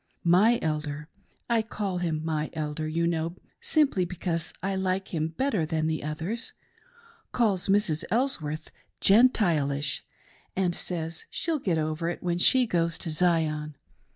My 0.23 0.57
Elder— 0.63 1.09
I 1.57 1.61
call 1.61 1.99
him 1.99 2.25
my 2.25 2.49
elder, 2.53 2.87
you 2.87 3.05
know, 3.05 3.35
simply 3.59 4.03
because 4.03 4.51
I 4.63 4.75
like 4.75 5.09
him 5.09 5.27
better 5.27 5.63
than 5.63 5.85
the 5.85 6.03
others— 6.03 6.53
calls 7.33 7.67
Mrs. 7.67 8.03
Elsworth' 8.09 8.71
Gentilish,' 9.07 10.01
and 10.55 10.73
says 10.73 11.25
she'll 11.29 11.59
get 11.59 11.77
over 11.77 12.11
when 12.19 12.39
she 12.39 12.65
goes 12.65 12.97
to 12.97 13.11
Zion. 13.11 13.75